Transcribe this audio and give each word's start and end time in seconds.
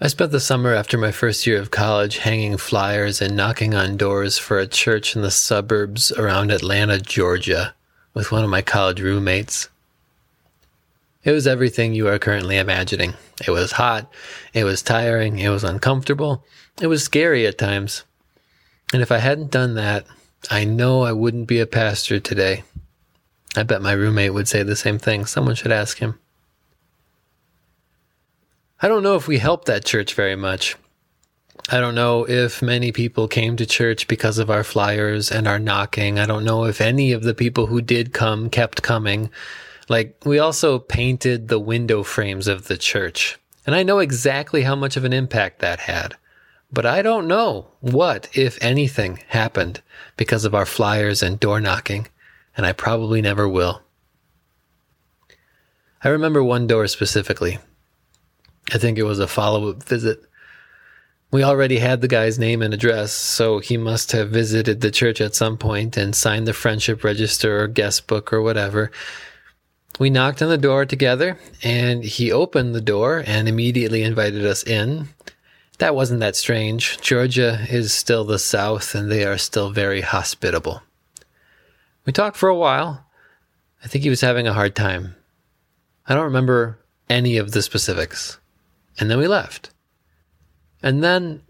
I 0.00 0.06
spent 0.06 0.30
the 0.30 0.38
summer 0.38 0.72
after 0.72 0.96
my 0.96 1.10
first 1.10 1.44
year 1.44 1.60
of 1.60 1.72
college 1.72 2.18
hanging 2.18 2.56
flyers 2.56 3.20
and 3.20 3.34
knocking 3.34 3.74
on 3.74 3.96
doors 3.96 4.38
for 4.38 4.60
a 4.60 4.66
church 4.68 5.16
in 5.16 5.22
the 5.22 5.30
suburbs 5.32 6.12
around 6.12 6.52
Atlanta, 6.52 7.00
Georgia, 7.00 7.74
with 8.14 8.30
one 8.30 8.44
of 8.44 8.50
my 8.50 8.62
college 8.62 9.00
roommates. 9.00 9.68
It 11.24 11.32
was 11.32 11.48
everything 11.48 11.94
you 11.94 12.06
are 12.06 12.20
currently 12.20 12.58
imagining. 12.58 13.14
It 13.44 13.50
was 13.50 13.72
hot, 13.72 14.08
it 14.54 14.62
was 14.62 14.82
tiring, 14.82 15.40
it 15.40 15.48
was 15.48 15.64
uncomfortable, 15.64 16.44
it 16.80 16.86
was 16.86 17.02
scary 17.02 17.44
at 17.44 17.58
times. 17.58 18.04
And 18.92 19.02
if 19.02 19.10
I 19.10 19.18
hadn't 19.18 19.50
done 19.50 19.74
that, 19.74 20.06
I 20.48 20.62
know 20.62 21.02
I 21.02 21.10
wouldn't 21.10 21.48
be 21.48 21.58
a 21.58 21.66
pastor 21.66 22.20
today. 22.20 22.62
I 23.56 23.64
bet 23.64 23.82
my 23.82 23.92
roommate 23.92 24.32
would 24.32 24.46
say 24.46 24.62
the 24.62 24.76
same 24.76 25.00
thing. 25.00 25.26
Someone 25.26 25.56
should 25.56 25.72
ask 25.72 25.98
him. 25.98 26.20
I 28.80 28.86
don't 28.86 29.02
know 29.02 29.16
if 29.16 29.26
we 29.26 29.38
helped 29.38 29.66
that 29.66 29.84
church 29.84 30.14
very 30.14 30.36
much. 30.36 30.76
I 31.68 31.80
don't 31.80 31.96
know 31.96 32.28
if 32.28 32.62
many 32.62 32.92
people 32.92 33.26
came 33.26 33.56
to 33.56 33.66
church 33.66 34.06
because 34.06 34.38
of 34.38 34.50
our 34.50 34.62
flyers 34.62 35.32
and 35.32 35.48
our 35.48 35.58
knocking. 35.58 36.18
I 36.18 36.26
don't 36.26 36.44
know 36.44 36.64
if 36.64 36.80
any 36.80 37.12
of 37.12 37.24
the 37.24 37.34
people 37.34 37.66
who 37.66 37.82
did 37.82 38.14
come 38.14 38.48
kept 38.48 38.82
coming. 38.82 39.30
Like, 39.88 40.16
we 40.24 40.38
also 40.38 40.78
painted 40.78 41.48
the 41.48 41.58
window 41.58 42.04
frames 42.04 42.46
of 42.46 42.68
the 42.68 42.76
church. 42.76 43.36
And 43.66 43.74
I 43.74 43.82
know 43.82 43.98
exactly 43.98 44.62
how 44.62 44.76
much 44.76 44.96
of 44.96 45.04
an 45.04 45.12
impact 45.12 45.58
that 45.58 45.80
had. 45.80 46.16
But 46.72 46.86
I 46.86 47.02
don't 47.02 47.26
know 47.26 47.66
what, 47.80 48.28
if 48.32 48.62
anything, 48.62 49.22
happened 49.28 49.82
because 50.16 50.44
of 50.44 50.54
our 50.54 50.66
flyers 50.66 51.22
and 51.22 51.40
door 51.40 51.60
knocking. 51.60 52.06
And 52.56 52.64
I 52.64 52.72
probably 52.72 53.20
never 53.20 53.48
will. 53.48 53.82
I 56.04 56.08
remember 56.08 56.44
one 56.44 56.66
door 56.66 56.86
specifically. 56.86 57.58
I 58.72 58.78
think 58.78 58.98
it 58.98 59.04
was 59.04 59.18
a 59.18 59.28
follow 59.28 59.70
up 59.70 59.82
visit. 59.82 60.22
We 61.30 61.42
already 61.42 61.78
had 61.78 62.00
the 62.00 62.08
guy's 62.08 62.38
name 62.38 62.62
and 62.62 62.72
address, 62.72 63.12
so 63.12 63.58
he 63.58 63.76
must 63.76 64.12
have 64.12 64.30
visited 64.30 64.80
the 64.80 64.90
church 64.90 65.20
at 65.20 65.34
some 65.34 65.58
point 65.58 65.96
and 65.96 66.14
signed 66.14 66.46
the 66.46 66.54
friendship 66.54 67.04
register 67.04 67.62
or 67.62 67.68
guest 67.68 68.06
book 68.06 68.32
or 68.32 68.40
whatever. 68.40 68.90
We 69.98 70.10
knocked 70.10 70.40
on 70.40 70.48
the 70.48 70.56
door 70.56 70.86
together, 70.86 71.38
and 71.62 72.02
he 72.04 72.32
opened 72.32 72.74
the 72.74 72.80
door 72.80 73.22
and 73.26 73.48
immediately 73.48 74.02
invited 74.02 74.46
us 74.46 74.62
in. 74.62 75.08
That 75.78 75.94
wasn't 75.94 76.20
that 76.20 76.36
strange. 76.36 76.98
Georgia 77.00 77.66
is 77.68 77.92
still 77.92 78.24
the 78.24 78.38
South, 78.38 78.94
and 78.94 79.10
they 79.10 79.24
are 79.24 79.38
still 79.38 79.70
very 79.70 80.00
hospitable. 80.00 80.82
We 82.06 82.12
talked 82.12 82.36
for 82.36 82.48
a 82.48 82.56
while. 82.56 83.04
I 83.84 83.88
think 83.88 84.02
he 84.02 84.10
was 84.10 84.22
having 84.22 84.46
a 84.46 84.54
hard 84.54 84.74
time. 84.74 85.14
I 86.06 86.14
don't 86.14 86.24
remember 86.24 86.78
any 87.10 87.36
of 87.36 87.52
the 87.52 87.60
specifics. 87.60 88.38
And 88.98 89.10
then 89.10 89.18
we 89.18 89.28
left. 89.28 89.70
And 90.82 91.02
then, 91.02 91.42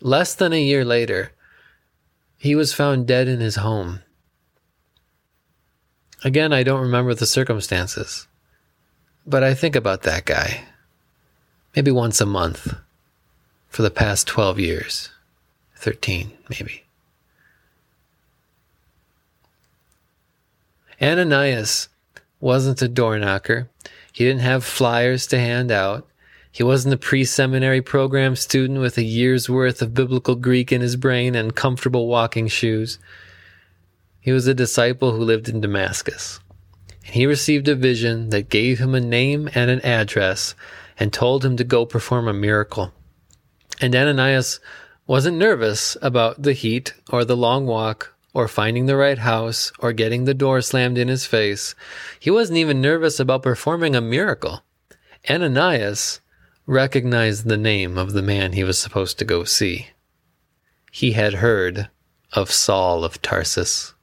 less 0.00 0.34
than 0.34 0.52
a 0.52 0.62
year 0.62 0.84
later, 0.84 1.32
he 2.38 2.54
was 2.54 2.72
found 2.72 3.06
dead 3.06 3.28
in 3.28 3.40
his 3.40 3.56
home. 3.56 4.00
Again, 6.24 6.52
I 6.52 6.62
don't 6.62 6.80
remember 6.80 7.14
the 7.14 7.26
circumstances, 7.26 8.26
but 9.26 9.44
I 9.44 9.54
think 9.54 9.76
about 9.76 10.02
that 10.02 10.24
guy 10.24 10.64
maybe 11.76 11.90
once 11.92 12.20
a 12.20 12.26
month 12.26 12.74
for 13.68 13.82
the 13.82 13.90
past 13.90 14.26
12 14.26 14.58
years, 14.58 15.10
13 15.76 16.32
maybe. 16.48 16.82
Ananias 21.00 21.88
wasn't 22.40 22.82
a 22.82 22.88
door 22.88 23.16
knocker. 23.18 23.68
He 24.12 24.24
didn't 24.24 24.40
have 24.40 24.64
flyers 24.64 25.28
to 25.28 25.38
hand 25.38 25.70
out. 25.70 26.08
He 26.50 26.62
wasn't 26.62 26.94
a 26.94 26.98
pre 26.98 27.24
seminary 27.24 27.82
program 27.82 28.36
student 28.36 28.80
with 28.80 28.98
a 28.98 29.02
year's 29.02 29.48
worth 29.48 29.82
of 29.82 29.94
biblical 29.94 30.34
Greek 30.34 30.72
in 30.72 30.80
his 30.80 30.96
brain 30.96 31.34
and 31.34 31.54
comfortable 31.54 32.06
walking 32.06 32.48
shoes. 32.48 32.98
He 34.20 34.32
was 34.32 34.46
a 34.46 34.54
disciple 34.54 35.12
who 35.12 35.22
lived 35.22 35.48
in 35.48 35.60
Damascus. 35.60 36.40
And 37.06 37.14
he 37.14 37.26
received 37.26 37.68
a 37.68 37.74
vision 37.74 38.30
that 38.30 38.50
gave 38.50 38.78
him 38.78 38.94
a 38.94 39.00
name 39.00 39.48
and 39.54 39.70
an 39.70 39.80
address 39.82 40.54
and 40.98 41.12
told 41.12 41.44
him 41.44 41.56
to 41.56 41.64
go 41.64 41.86
perform 41.86 42.28
a 42.28 42.32
miracle. 42.32 42.92
And 43.80 43.94
Ananias 43.94 44.60
wasn't 45.06 45.38
nervous 45.38 45.96
about 46.02 46.42
the 46.42 46.52
heat 46.52 46.94
or 47.10 47.24
the 47.24 47.36
long 47.36 47.66
walk 47.66 48.14
or 48.34 48.48
finding 48.48 48.86
the 48.86 48.96
right 48.96 49.18
house 49.18 49.72
or 49.78 49.92
getting 49.92 50.24
the 50.24 50.34
door 50.34 50.60
slammed 50.60 50.98
in 50.98 51.08
his 51.08 51.24
face. 51.24 51.74
He 52.20 52.30
wasn't 52.30 52.58
even 52.58 52.80
nervous 52.80 53.18
about 53.18 53.42
performing 53.42 53.96
a 53.96 54.00
miracle. 54.00 54.62
Ananias 55.28 56.20
recognized 56.68 57.46
the 57.46 57.56
name 57.56 57.96
of 57.96 58.12
the 58.12 58.20
man 58.20 58.52
he 58.52 58.62
was 58.62 58.78
supposed 58.78 59.18
to 59.18 59.24
go 59.24 59.42
see. 59.42 59.86
He 60.92 61.12
had 61.12 61.34
heard 61.34 61.88
of 62.34 62.52
Saul 62.52 63.04
of 63.04 63.22
Tarsus. 63.22 63.94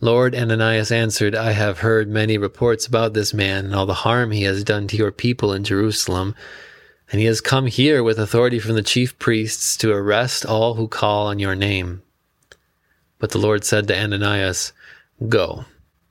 Lord 0.00 0.34
Ananias 0.34 0.90
answered, 0.90 1.34
I 1.34 1.52
have 1.52 1.80
heard 1.80 2.08
many 2.08 2.38
reports 2.38 2.86
about 2.86 3.12
this 3.12 3.34
man 3.34 3.66
and 3.66 3.74
all 3.74 3.84
the 3.84 3.92
harm 3.92 4.30
he 4.30 4.44
has 4.44 4.64
done 4.64 4.88
to 4.88 4.96
your 4.96 5.12
people 5.12 5.52
in 5.52 5.64
Jerusalem. 5.64 6.34
And 7.12 7.20
he 7.20 7.26
has 7.26 7.42
come 7.42 7.66
here 7.66 8.02
with 8.02 8.18
authority 8.18 8.58
from 8.58 8.74
the 8.74 8.82
chief 8.82 9.18
priests 9.18 9.76
to 9.78 9.92
arrest 9.92 10.46
all 10.46 10.74
who 10.74 10.88
call 10.88 11.26
on 11.26 11.38
your 11.38 11.56
name. 11.56 12.00
But 13.18 13.32
the 13.32 13.38
Lord 13.38 13.64
said 13.64 13.86
to 13.88 13.98
Ananias, 13.98 14.72
Go 15.28 15.66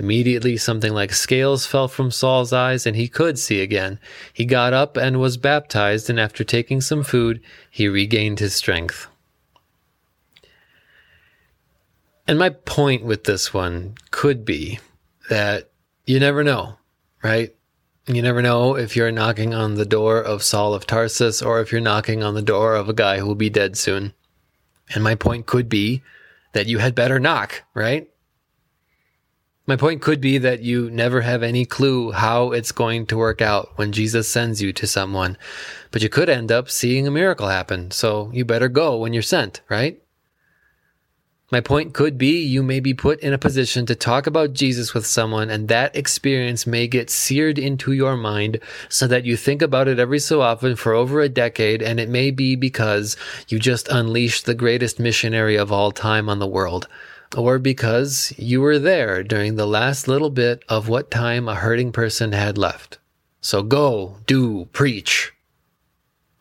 Immediately, 0.00 0.56
something 0.56 0.94
like 0.94 1.12
scales 1.12 1.66
fell 1.66 1.86
from 1.86 2.10
Saul's 2.10 2.54
eyes, 2.54 2.86
and 2.86 2.96
he 2.96 3.06
could 3.06 3.38
see 3.38 3.60
again. 3.60 4.00
He 4.32 4.46
got 4.46 4.72
up 4.72 4.96
and 4.96 5.20
was 5.20 5.36
baptized, 5.36 6.08
and 6.08 6.18
after 6.18 6.42
taking 6.42 6.80
some 6.80 7.02
food, 7.02 7.42
he 7.70 7.86
regained 7.86 8.38
his 8.38 8.54
strength. 8.54 9.08
And 12.26 12.38
my 12.38 12.48
point 12.48 13.04
with 13.04 13.24
this 13.24 13.52
one 13.52 13.94
could 14.10 14.46
be 14.46 14.78
that 15.28 15.70
you 16.06 16.18
never 16.18 16.42
know, 16.42 16.78
right? 17.22 17.54
You 18.06 18.22
never 18.22 18.40
know 18.40 18.76
if 18.76 18.96
you're 18.96 19.12
knocking 19.12 19.52
on 19.52 19.74
the 19.74 19.84
door 19.84 20.18
of 20.22 20.42
Saul 20.42 20.72
of 20.72 20.86
Tarsus 20.86 21.42
or 21.42 21.60
if 21.60 21.70
you're 21.70 21.80
knocking 21.82 22.22
on 22.22 22.32
the 22.32 22.40
door 22.40 22.74
of 22.74 22.88
a 22.88 22.94
guy 22.94 23.18
who 23.18 23.26
will 23.26 23.34
be 23.34 23.50
dead 23.50 23.76
soon. 23.76 24.14
And 24.94 25.04
my 25.04 25.14
point 25.14 25.44
could 25.44 25.68
be 25.68 26.02
that 26.54 26.68
you 26.68 26.78
had 26.78 26.94
better 26.94 27.20
knock, 27.20 27.64
right? 27.74 28.09
My 29.70 29.76
point 29.76 30.02
could 30.02 30.20
be 30.20 30.36
that 30.38 30.62
you 30.62 30.90
never 30.90 31.20
have 31.20 31.44
any 31.44 31.64
clue 31.64 32.10
how 32.10 32.50
it's 32.50 32.72
going 32.72 33.06
to 33.06 33.16
work 33.16 33.40
out 33.40 33.70
when 33.76 33.92
Jesus 33.92 34.28
sends 34.28 34.60
you 34.60 34.72
to 34.72 34.84
someone, 34.84 35.38
but 35.92 36.02
you 36.02 36.08
could 36.08 36.28
end 36.28 36.50
up 36.50 36.68
seeing 36.68 37.06
a 37.06 37.10
miracle 37.12 37.46
happen. 37.46 37.92
So 37.92 38.32
you 38.34 38.44
better 38.44 38.68
go 38.68 38.96
when 38.96 39.12
you're 39.12 39.22
sent, 39.22 39.60
right? 39.68 40.02
My 41.52 41.60
point 41.60 41.94
could 41.94 42.18
be 42.18 42.42
you 42.42 42.64
may 42.64 42.80
be 42.80 42.94
put 42.94 43.20
in 43.20 43.32
a 43.32 43.38
position 43.38 43.86
to 43.86 43.94
talk 43.94 44.26
about 44.26 44.54
Jesus 44.54 44.92
with 44.92 45.06
someone, 45.06 45.50
and 45.50 45.68
that 45.68 45.94
experience 45.94 46.66
may 46.66 46.88
get 46.88 47.08
seared 47.08 47.56
into 47.56 47.92
your 47.92 48.16
mind 48.16 48.58
so 48.88 49.06
that 49.06 49.24
you 49.24 49.36
think 49.36 49.62
about 49.62 49.86
it 49.86 50.00
every 50.00 50.18
so 50.18 50.42
often 50.42 50.74
for 50.74 50.94
over 50.94 51.20
a 51.20 51.28
decade, 51.28 51.80
and 51.80 52.00
it 52.00 52.08
may 52.08 52.32
be 52.32 52.56
because 52.56 53.16
you 53.46 53.60
just 53.60 53.86
unleashed 53.86 54.46
the 54.46 54.54
greatest 54.54 54.98
missionary 54.98 55.54
of 55.54 55.70
all 55.70 55.92
time 55.92 56.28
on 56.28 56.40
the 56.40 56.48
world 56.48 56.88
or 57.36 57.58
because 57.58 58.32
you 58.36 58.60
were 58.60 58.78
there 58.78 59.22
during 59.22 59.56
the 59.56 59.66
last 59.66 60.08
little 60.08 60.30
bit 60.30 60.64
of 60.68 60.88
what 60.88 61.10
time 61.10 61.48
a 61.48 61.54
hurting 61.54 61.92
person 61.92 62.32
had 62.32 62.58
left. 62.58 62.98
So 63.40 63.62
go, 63.62 64.16
do, 64.26 64.66
preach. 64.72 65.32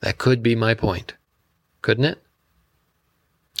That 0.00 0.18
could 0.18 0.42
be 0.42 0.54
my 0.54 0.74
point, 0.74 1.14
couldn't 1.82 2.04
it? 2.04 2.22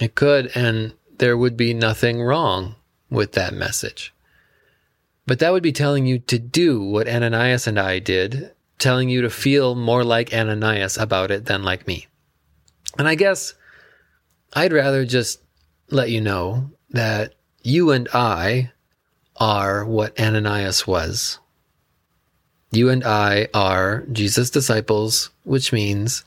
It 0.00 0.14
could, 0.14 0.50
and 0.54 0.94
there 1.18 1.36
would 1.36 1.56
be 1.56 1.72
nothing 1.72 2.20
wrong 2.20 2.74
with 3.08 3.32
that 3.32 3.54
message. 3.54 4.12
But 5.26 5.38
that 5.38 5.52
would 5.52 5.62
be 5.62 5.72
telling 5.72 6.06
you 6.06 6.18
to 6.18 6.38
do 6.38 6.82
what 6.82 7.08
Ananias 7.08 7.66
and 7.66 7.78
I 7.78 7.98
did, 7.98 8.50
telling 8.78 9.08
you 9.08 9.22
to 9.22 9.30
feel 9.30 9.74
more 9.74 10.04
like 10.04 10.34
Ananias 10.34 10.98
about 10.98 11.30
it 11.30 11.46
than 11.46 11.62
like 11.62 11.86
me. 11.86 12.08
And 12.98 13.08
I 13.08 13.14
guess 13.14 13.54
I'd 14.52 14.72
rather 14.72 15.04
just 15.04 15.40
let 15.90 16.10
you 16.10 16.20
know 16.20 16.70
that 16.94 17.34
you 17.62 17.90
and 17.90 18.08
I 18.14 18.70
are 19.36 19.84
what 19.84 20.18
Ananias 20.18 20.86
was. 20.86 21.40
You 22.70 22.88
and 22.88 23.04
I 23.04 23.48
are 23.52 24.04
Jesus' 24.12 24.50
disciples, 24.50 25.30
which 25.42 25.72
means 25.72 26.24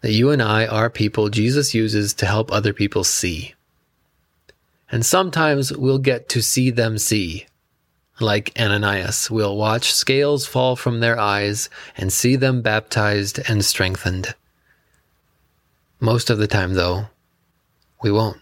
that 0.00 0.12
you 0.12 0.30
and 0.30 0.42
I 0.42 0.66
are 0.66 0.90
people 0.90 1.28
Jesus 1.28 1.74
uses 1.74 2.12
to 2.14 2.26
help 2.26 2.50
other 2.50 2.72
people 2.72 3.04
see. 3.04 3.54
And 4.90 5.06
sometimes 5.06 5.72
we'll 5.72 5.98
get 5.98 6.28
to 6.30 6.42
see 6.42 6.70
them 6.70 6.98
see. 6.98 7.46
Like 8.18 8.52
Ananias, 8.58 9.30
we'll 9.30 9.56
watch 9.56 9.92
scales 9.92 10.44
fall 10.44 10.74
from 10.74 11.00
their 11.00 11.18
eyes 11.18 11.70
and 11.96 12.12
see 12.12 12.34
them 12.34 12.62
baptized 12.62 13.38
and 13.48 13.64
strengthened. 13.64 14.34
Most 16.00 16.30
of 16.30 16.38
the 16.38 16.48
time, 16.48 16.74
though, 16.74 17.06
we 18.02 18.10
won't. 18.10 18.38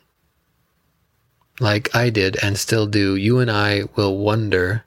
Like 1.60 1.94
I 1.94 2.10
did 2.10 2.37
and 2.43 2.56
still 2.56 2.87
do, 2.87 3.16
you 3.16 3.38
and 3.40 3.50
I 3.50 3.84
will 3.96 4.16
wonder 4.16 4.84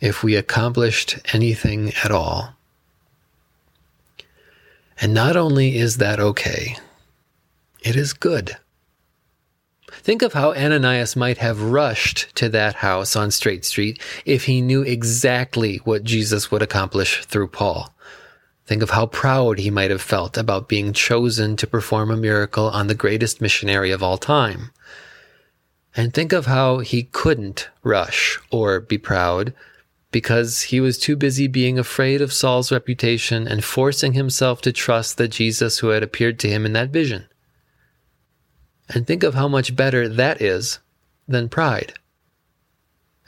if 0.00 0.22
we 0.22 0.34
accomplished 0.34 1.18
anything 1.32 1.92
at 2.02 2.10
all. 2.10 2.54
And 5.00 5.12
not 5.14 5.36
only 5.36 5.76
is 5.76 5.98
that 5.98 6.20
okay, 6.20 6.76
it 7.82 7.96
is 7.96 8.12
good. 8.12 8.56
Think 9.90 10.22
of 10.22 10.32
how 10.32 10.54
Ananias 10.54 11.16
might 11.16 11.38
have 11.38 11.62
rushed 11.62 12.34
to 12.36 12.48
that 12.50 12.76
house 12.76 13.16
on 13.16 13.30
Straight 13.30 13.64
Street 13.64 14.00
if 14.24 14.44
he 14.44 14.60
knew 14.60 14.82
exactly 14.82 15.78
what 15.78 16.04
Jesus 16.04 16.50
would 16.50 16.62
accomplish 16.62 17.24
through 17.24 17.48
Paul. 17.48 17.92
Think 18.66 18.82
of 18.82 18.90
how 18.90 19.06
proud 19.06 19.58
he 19.58 19.70
might 19.70 19.90
have 19.90 20.00
felt 20.00 20.38
about 20.38 20.68
being 20.68 20.92
chosen 20.92 21.56
to 21.56 21.66
perform 21.66 22.10
a 22.10 22.16
miracle 22.16 22.68
on 22.70 22.86
the 22.86 22.94
greatest 22.94 23.40
missionary 23.40 23.90
of 23.90 24.02
all 24.02 24.16
time. 24.16 24.70
And 25.96 26.14
think 26.14 26.32
of 26.32 26.46
how 26.46 26.78
he 26.78 27.02
couldn't 27.02 27.68
rush 27.82 28.38
or 28.50 28.80
be 28.80 28.98
proud 28.98 29.52
because 30.12 30.62
he 30.62 30.80
was 30.80 30.98
too 30.98 31.16
busy 31.16 31.46
being 31.46 31.78
afraid 31.78 32.20
of 32.20 32.32
Saul's 32.32 32.72
reputation 32.72 33.46
and 33.46 33.64
forcing 33.64 34.12
himself 34.12 34.60
to 34.62 34.72
trust 34.72 35.16
the 35.16 35.28
Jesus 35.28 35.78
who 35.78 35.88
had 35.88 36.02
appeared 36.02 36.38
to 36.40 36.48
him 36.48 36.66
in 36.66 36.72
that 36.72 36.90
vision. 36.90 37.26
And 38.88 39.06
think 39.06 39.22
of 39.22 39.34
how 39.34 39.46
much 39.46 39.76
better 39.76 40.08
that 40.08 40.42
is 40.42 40.80
than 41.28 41.48
pride. 41.48 41.94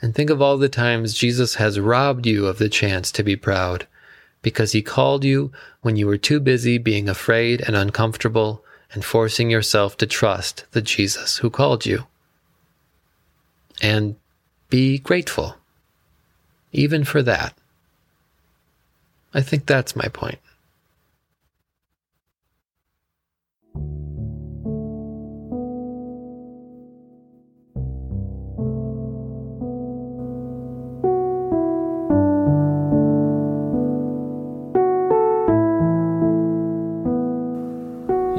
And 0.01 0.13
think 0.13 0.29
of 0.29 0.41
all 0.41 0.57
the 0.57 0.67
times 0.67 1.13
Jesus 1.13 1.55
has 1.55 1.79
robbed 1.79 2.25
you 2.25 2.47
of 2.47 2.57
the 2.57 2.67
chance 2.67 3.11
to 3.13 3.23
be 3.23 3.37
proud 3.37 3.87
because 4.41 4.73
he 4.73 4.81
called 4.81 5.23
you 5.23 5.53
when 5.81 5.95
you 5.95 6.05
were 6.05 6.17
too 6.17 6.41
busy 6.41 6.77
being 6.77 7.07
afraid 7.07 7.61
and 7.61 7.77
uncomfortable 7.77 8.65
and 8.91 9.05
forcing 9.05 9.49
yourself 9.49 9.95
to 9.97 10.05
trust 10.05 10.65
the 10.71 10.81
Jesus 10.81 11.37
who 11.37 11.49
called 11.49 11.85
you. 11.85 12.05
And 13.81 14.15
be 14.69 14.97
grateful 14.97 15.57
even 16.73 17.03
for 17.03 17.21
that. 17.21 17.53
I 19.33 19.41
think 19.41 19.65
that's 19.65 19.95
my 19.95 20.07
point. 20.07 20.39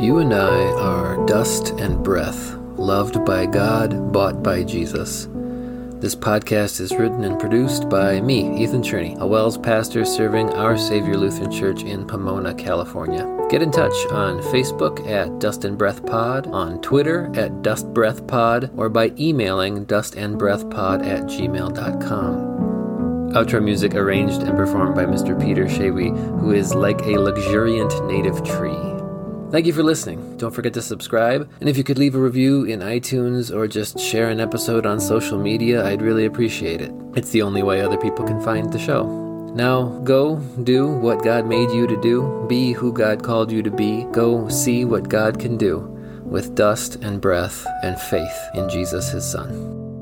You 0.04 0.18
and 0.18 0.34
I 0.34 0.64
are 0.78 1.24
dust 1.26 1.70
and 1.78 2.02
breath, 2.04 2.52
loved 2.76 3.24
by 3.24 3.46
God, 3.46 4.12
bought 4.12 4.42
by 4.42 4.62
Jesus. 4.62 5.28
This 6.00 6.14
podcast 6.14 6.80
is 6.80 6.94
written 6.94 7.24
and 7.24 7.40
produced 7.40 7.88
by 7.88 8.20
me, 8.20 8.62
Ethan 8.62 8.82
Cherney, 8.82 9.18
a 9.18 9.26
WELS 9.26 9.56
pastor 9.56 10.04
serving 10.04 10.50
Our 10.50 10.76
Savior 10.76 11.16
Lutheran 11.16 11.50
Church 11.50 11.82
in 11.82 12.06
Pomona, 12.06 12.52
California. 12.54 13.30
Get 13.48 13.62
in 13.62 13.70
touch 13.70 13.94
on 14.10 14.42
Facebook 14.42 15.08
at 15.08 15.38
Dust 15.38 15.64
and 15.64 15.78
Breath 15.78 16.04
Pod, 16.04 16.46
on 16.48 16.80
Twitter 16.82 17.30
at 17.34 17.62
Dust 17.62 17.94
Breath 17.94 18.26
Pod, 18.26 18.70
or 18.76 18.88
by 18.88 19.12
emailing 19.18 19.86
dustandbreathpod 19.86 21.06
at 21.06 21.22
gmail.com. 21.22 22.54
Outro 23.32 23.64
music 23.64 23.94
arranged 23.94 24.42
and 24.42 24.56
performed 24.56 24.94
by 24.94 25.04
Mr. 25.04 25.40
Peter 25.40 25.64
Shawy, 25.64 26.10
who 26.38 26.52
is 26.52 26.74
like 26.74 27.00
a 27.02 27.18
luxuriant 27.18 28.06
native 28.06 28.44
tree. 28.44 28.93
Thank 29.54 29.66
you 29.66 29.72
for 29.72 29.84
listening. 29.84 30.36
Don't 30.36 30.50
forget 30.50 30.74
to 30.74 30.82
subscribe. 30.82 31.48
And 31.60 31.68
if 31.68 31.76
you 31.76 31.84
could 31.84 31.96
leave 31.96 32.16
a 32.16 32.18
review 32.18 32.64
in 32.64 32.80
iTunes 32.80 33.54
or 33.54 33.68
just 33.68 34.00
share 34.00 34.28
an 34.28 34.40
episode 34.40 34.84
on 34.84 34.98
social 34.98 35.38
media, 35.38 35.86
I'd 35.86 36.02
really 36.02 36.24
appreciate 36.24 36.80
it. 36.80 36.90
It's 37.14 37.30
the 37.30 37.42
only 37.42 37.62
way 37.62 37.80
other 37.80 37.96
people 37.96 38.26
can 38.26 38.40
find 38.40 38.72
the 38.72 38.80
show. 38.80 39.06
Now, 39.54 40.00
go 40.00 40.38
do 40.64 40.88
what 40.88 41.22
God 41.22 41.46
made 41.46 41.70
you 41.70 41.86
to 41.86 42.00
do, 42.00 42.44
be 42.48 42.72
who 42.72 42.92
God 42.92 43.22
called 43.22 43.52
you 43.52 43.62
to 43.62 43.70
be, 43.70 44.02
go 44.10 44.48
see 44.48 44.84
what 44.84 45.08
God 45.08 45.38
can 45.38 45.56
do 45.56 45.78
with 46.24 46.56
dust 46.56 46.96
and 46.96 47.20
breath 47.20 47.64
and 47.84 47.96
faith 47.96 48.36
in 48.54 48.68
Jesus, 48.68 49.12
his 49.12 49.24
Son. 49.24 49.93